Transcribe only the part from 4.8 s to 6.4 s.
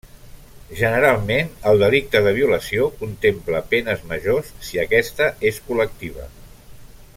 aquesta és col·lectiva.